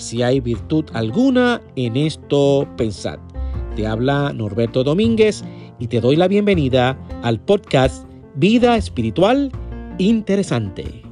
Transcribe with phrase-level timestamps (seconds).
[0.00, 3.18] si hay virtud alguna en esto, pensad.
[3.76, 5.44] Te habla Norberto Domínguez
[5.78, 9.52] y te doy la bienvenida al podcast Vida Espiritual
[9.98, 11.02] Interesante.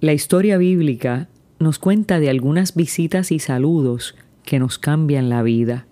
[0.00, 4.14] La historia bíblica nos cuenta de algunas visitas y saludos
[4.44, 5.86] que nos cambian la vida.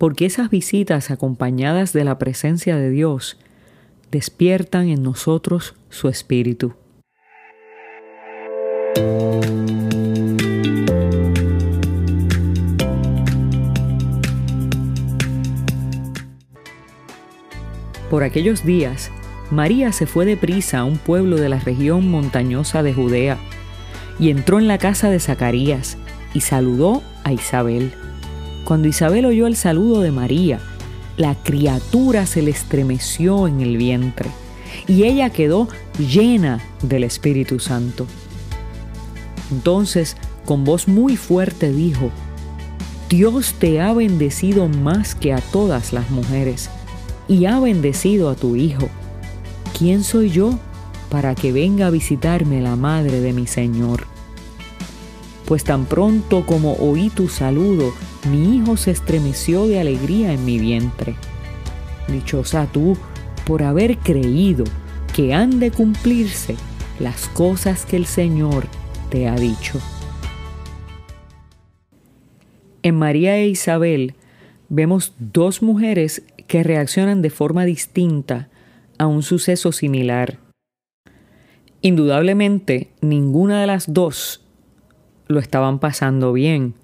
[0.00, 3.36] Porque esas visitas acompañadas de la presencia de Dios
[4.10, 6.72] despiertan en nosotros su espíritu.
[18.08, 19.10] Por aquellos días,
[19.50, 23.36] María se fue deprisa a un pueblo de la región montañosa de Judea
[24.18, 25.98] y entró en la casa de Zacarías
[26.32, 27.92] y saludó a Isabel.
[28.70, 30.60] Cuando Isabel oyó el saludo de María,
[31.16, 34.30] la criatura se le estremeció en el vientre
[34.86, 35.66] y ella quedó
[35.98, 38.06] llena del Espíritu Santo.
[39.50, 42.12] Entonces, con voz muy fuerte dijo,
[43.08, 46.70] Dios te ha bendecido más que a todas las mujeres
[47.26, 48.88] y ha bendecido a tu Hijo.
[49.76, 50.56] ¿Quién soy yo
[51.08, 54.06] para que venga a visitarme la madre de mi Señor?
[55.50, 57.92] Pues tan pronto como oí tu saludo,
[58.30, 61.16] mi hijo se estremeció de alegría en mi vientre.
[62.06, 62.96] Dichosa tú
[63.46, 64.62] por haber creído
[65.12, 66.54] que han de cumplirse
[67.00, 68.68] las cosas que el Señor
[69.10, 69.80] te ha dicho.
[72.84, 74.14] En María e Isabel
[74.68, 78.50] vemos dos mujeres que reaccionan de forma distinta
[78.98, 80.38] a un suceso similar.
[81.80, 84.44] Indudablemente, ninguna de las dos
[85.30, 86.74] lo estaban pasando bien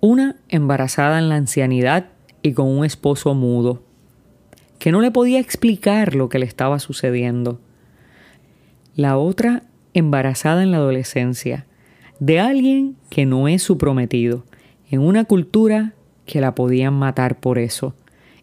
[0.00, 2.06] una embarazada en la ancianidad
[2.42, 3.84] y con un esposo mudo,
[4.80, 7.60] que no le podía explicar lo que le estaba sucediendo.
[8.96, 9.62] La otra
[9.94, 11.66] embarazada en la adolescencia,
[12.18, 14.44] de alguien que no es su prometido,
[14.90, 15.92] en una cultura
[16.26, 17.94] que la podían matar por eso,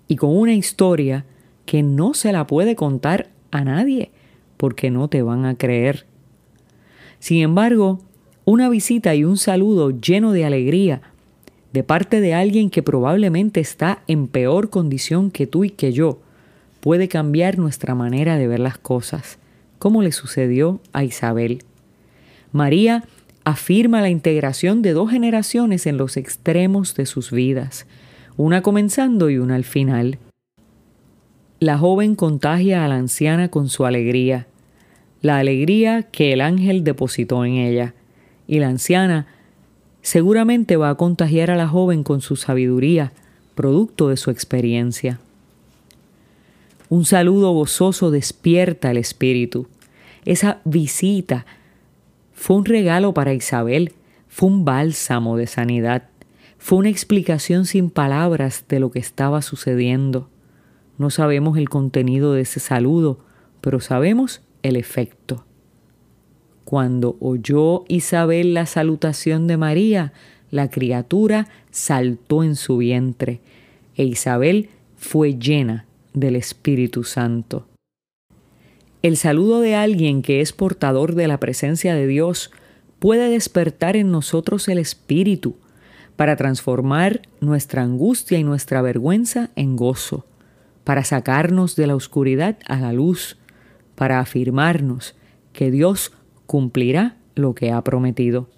[0.08, 1.26] y con una historia
[1.66, 4.12] que no se la puede contar a nadie,
[4.56, 6.06] porque no te van a creer.
[7.20, 8.00] Sin embargo,
[8.50, 11.02] una visita y un saludo lleno de alegría
[11.72, 16.20] de parte de alguien que probablemente está en peor condición que tú y que yo,
[16.80, 19.38] puede cambiar nuestra manera de ver las cosas,
[19.78, 21.64] como le sucedió a Isabel.
[22.52, 23.04] María
[23.44, 27.86] afirma la integración de dos generaciones en los extremos de sus vidas,
[28.36, 30.18] una comenzando y una al final.
[31.60, 34.48] La joven contagia a la anciana con su alegría,
[35.22, 37.94] la alegría que el ángel depositó en ella,
[38.50, 39.28] y la anciana
[40.02, 43.12] seguramente va a contagiar a la joven con su sabiduría,
[43.54, 45.20] producto de su experiencia.
[46.90, 49.68] Un saludo gozoso despierta el espíritu.
[50.26, 51.46] Esa visita
[52.34, 53.94] fue un regalo para Isabel,
[54.28, 56.10] fue un bálsamo de sanidad,
[56.58, 60.28] fue una explicación sin palabras de lo que estaba sucediendo.
[60.98, 63.20] No sabemos el contenido de ese saludo,
[63.62, 65.46] pero sabemos el efecto.
[66.70, 70.14] Cuando oyó Isabel la salutación de María,
[70.52, 73.40] la criatura saltó en su vientre,
[73.96, 77.66] e Isabel fue llena del Espíritu Santo.
[79.02, 82.52] El saludo de alguien que es portador de la presencia de Dios
[83.00, 85.56] puede despertar en nosotros el Espíritu
[86.18, 90.28] para transformar nuestra angustia y nuestra vergüenza en gozo,
[90.84, 93.40] para sacarnos de la oscuridad a la luz,
[93.96, 95.16] para afirmarnos
[95.52, 96.12] que Dios
[96.50, 98.50] cumplirá lo que ha prometido.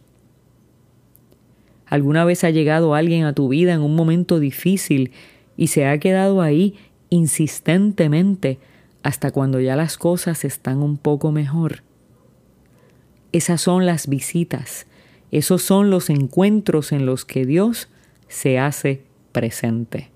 [1.85, 5.11] ¿Alguna vez ha llegado alguien a tu vida en un momento difícil
[5.57, 6.75] y se ha quedado ahí
[7.09, 8.59] insistentemente
[9.03, 11.83] hasta cuando ya las cosas están un poco mejor?
[13.33, 14.87] Esas son las visitas,
[15.31, 17.89] esos son los encuentros en los que Dios
[18.29, 19.01] se hace
[19.33, 20.11] presente.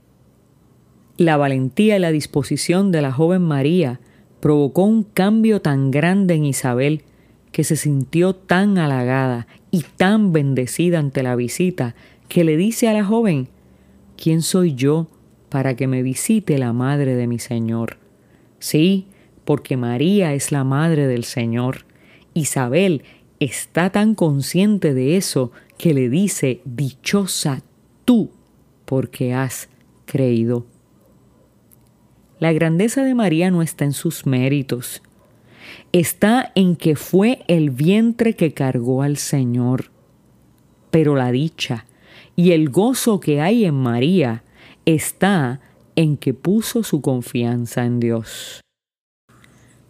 [1.18, 4.00] La valentía y la disposición de la joven María
[4.40, 7.04] provocó un cambio tan grande en Isabel
[7.56, 11.96] que se sintió tan halagada y tan bendecida ante la visita
[12.28, 13.48] que le dice a la joven,
[14.18, 15.08] ¿quién soy yo
[15.56, 17.96] para que me visite la madre de mi Señor.
[18.60, 19.08] Sí,
[19.46, 21.86] porque María es la madre del Señor.
[22.34, 23.04] Isabel
[23.40, 27.64] está tan consciente de eso que le dice, dichosa
[28.04, 28.32] tú,
[28.84, 29.70] porque has
[30.06, 30.66] creído.
[32.40, 35.02] La grandeza de María no está en sus méritos,
[35.92, 39.92] está en que fue el vientre que cargó al Señor.
[40.92, 41.86] Pero la dicha
[42.36, 44.44] y el gozo que hay en María
[44.86, 45.62] está
[45.96, 48.62] en que puso su confianza en Dios.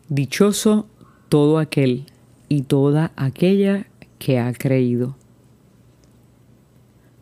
[0.08, 0.88] Dichoso
[1.30, 2.06] todo aquel
[2.48, 3.88] y toda aquella
[4.20, 5.16] que ha creído.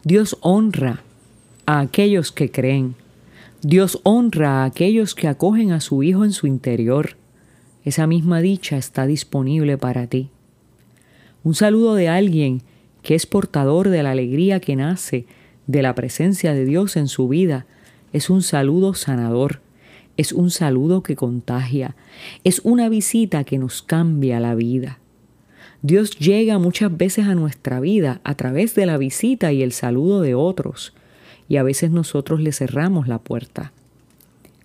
[0.04, 1.02] Dios honra
[1.66, 2.96] a aquellos que creen.
[3.62, 7.16] Dios honra a aquellos que acogen a su Hijo en su interior.
[7.86, 10.30] Esa misma dicha está disponible para ti.
[11.44, 12.62] Un saludo de alguien
[13.02, 15.26] que es portador de la alegría que nace
[15.68, 17.66] de la presencia de Dios en su vida
[18.14, 19.60] es un saludo sanador,
[20.18, 21.96] es un saludo que contagia,
[22.44, 25.00] es una visita que nos cambia la vida.
[25.82, 30.22] Dios llega muchas veces a nuestra vida a través de la visita y el saludo
[30.22, 30.94] de otros,
[31.50, 33.74] y a veces nosotros le cerramos la puerta.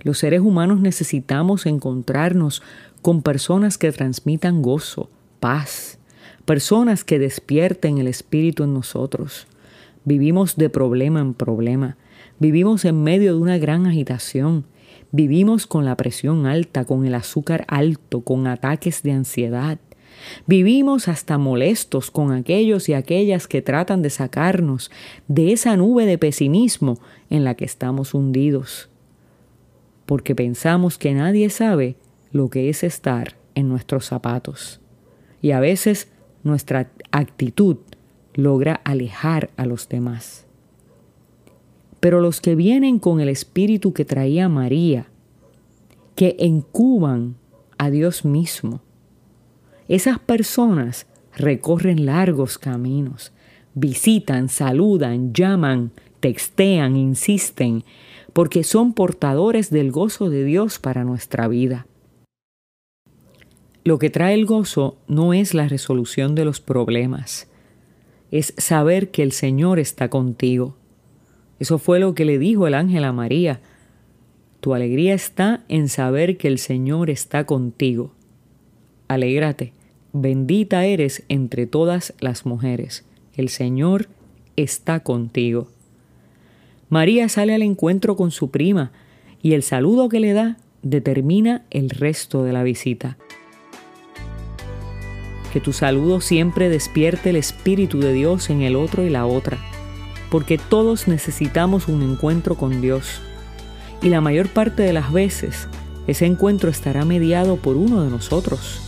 [0.00, 2.62] Los seres humanos necesitamos encontrarnos
[3.08, 5.08] con personas que transmitan gozo,
[5.40, 5.98] paz,
[6.44, 9.46] personas que despierten el espíritu en nosotros.
[10.04, 11.96] Vivimos de problema en problema,
[12.38, 14.66] Vivimos en medio de una gran agitación.
[15.10, 19.78] Vivimos con la presión alta, con el azúcar alto, con ataques de ansiedad.
[20.46, 24.90] Vivimos hasta molestos con aquellos y aquellas que tratan de sacarnos
[25.28, 27.00] de esa nube de pesimismo
[27.30, 28.90] en la que estamos hundidos,
[30.04, 31.96] porque pensamos que nadie sabe
[32.32, 34.80] lo que es estar en nuestros zapatos.
[35.40, 36.08] Y a veces
[36.42, 37.78] nuestra actitud
[38.34, 40.46] logra alejar a los demás.
[42.00, 45.06] Pero los que vienen con el espíritu que traía María,
[46.14, 47.36] que encuban
[47.78, 48.80] a Dios mismo,
[49.88, 53.32] esas personas recorren largos caminos,
[53.74, 57.84] visitan, saludan, llaman, textean, insisten,
[58.32, 61.86] porque son portadores del gozo de Dios para nuestra vida.
[63.88, 67.48] Lo que trae el gozo no es la resolución de los problemas,
[68.30, 70.76] es saber que el Señor está contigo,
[71.58, 73.62] eso fue lo que le dijo el ángel a María.
[74.60, 78.12] Tu alegría está en saber que el Señor está contigo.
[79.08, 79.72] Alégrate,
[80.12, 83.06] bendita eres entre todas las mujeres.
[83.36, 84.10] El Señor
[84.56, 85.68] está contigo.
[86.90, 88.92] María sale al encuentro con su prima
[89.40, 93.16] y el saludo que le da determina el resto de la visita.
[95.52, 99.58] Que tu saludo siempre despierte el Espíritu de Dios en el otro y la otra
[100.30, 103.20] porque todos necesitamos un encuentro con Dios.
[104.02, 105.68] Y la mayor parte de las veces
[106.06, 108.80] ese encuentro estará mediado por uno de nosotros.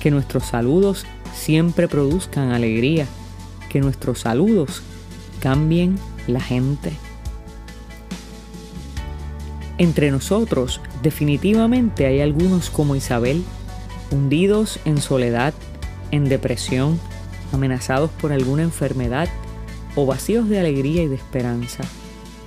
[0.00, 3.06] Que nuestros saludos siempre produzcan alegría,
[3.68, 4.82] que nuestros saludos
[5.40, 6.92] cambien la gente.
[9.78, 13.42] Entre nosotros definitivamente hay algunos como Isabel,
[14.10, 15.52] hundidos en soledad,
[16.10, 16.98] en depresión,
[17.52, 19.28] amenazados por alguna enfermedad
[19.94, 21.84] o vacíos de alegría y de esperanza.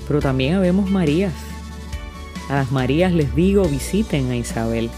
[0.08, 1.34] Pero también habemos Marías.
[2.50, 4.90] A las Marías les digo, visiten a Isabel.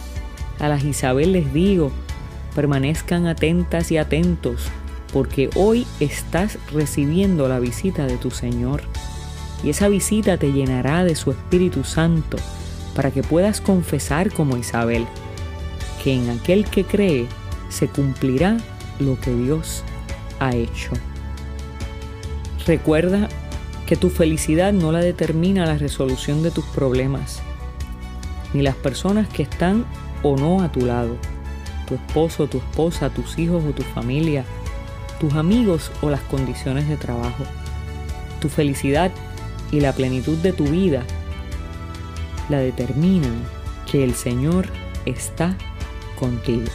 [0.59, 1.91] A las Isabel les digo,
[2.55, 4.67] permanezcan atentas y atentos,
[5.11, 8.83] porque hoy estás recibiendo la visita de tu Señor.
[9.63, 12.37] Y esa visita te llenará de su Espíritu Santo
[12.95, 15.05] para que puedas confesar como Isabel,
[16.03, 17.27] que en aquel que cree
[17.71, 18.57] se cumplirá
[18.99, 19.83] lo que Dios
[20.39, 20.91] ha hecho.
[22.65, 23.29] Recuerda
[23.85, 27.41] que tu felicidad no la determina la resolución de tus problemas,
[28.53, 29.85] ni las personas que están
[30.23, 31.17] o no a tu lado,
[31.87, 34.45] tu esposo, tu esposa, tus hijos o tu familia,
[35.19, 37.43] tus amigos o las condiciones de trabajo.
[38.39, 39.11] Tu felicidad
[39.71, 41.03] y la plenitud de tu vida
[42.49, 43.43] la determinan
[43.89, 44.67] que el Señor
[45.05, 45.55] está
[46.19, 46.69] contigo.